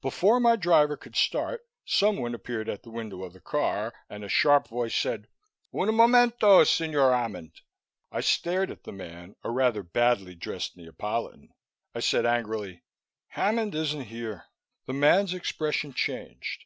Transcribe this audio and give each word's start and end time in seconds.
Before 0.00 0.38
my 0.38 0.54
driver 0.54 0.96
could 0.96 1.16
start, 1.16 1.62
someone 1.84 2.36
appeared 2.36 2.68
at 2.68 2.84
the 2.84 2.90
window 2.92 3.24
of 3.24 3.32
the 3.32 3.40
car 3.40 3.92
and 4.08 4.22
a 4.22 4.28
sharp 4.28 4.68
voice 4.68 4.94
said, 4.94 5.26
"Un 5.74 5.92
momento, 5.92 6.62
Signore 6.62 7.12
'Ammond!" 7.12 7.62
I 8.12 8.20
stared 8.20 8.70
at 8.70 8.84
the 8.84 8.92
man, 8.92 9.34
a 9.42 9.50
rather 9.50 9.82
badly 9.82 10.36
dressed 10.36 10.76
Neapolitan. 10.76 11.52
I 11.96 11.98
said 11.98 12.24
angrily, 12.26 12.84
"Hammond 13.30 13.74
isn't 13.74 14.04
here!" 14.04 14.44
The 14.86 14.92
man's 14.92 15.34
expression 15.34 15.92
changed. 15.92 16.64